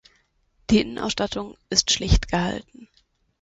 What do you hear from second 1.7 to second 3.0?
schlicht gehalten.